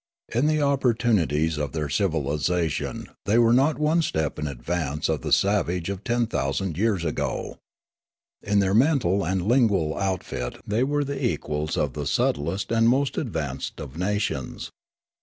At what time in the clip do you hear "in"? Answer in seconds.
0.33-0.47, 4.39-4.47, 8.41-8.57